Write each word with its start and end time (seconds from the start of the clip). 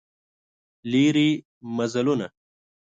لیري 0.91 1.29
مزلونه 1.77 2.27